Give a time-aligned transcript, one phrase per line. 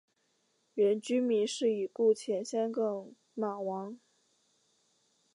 [0.73, 3.99] 原居民是已故前香港马王。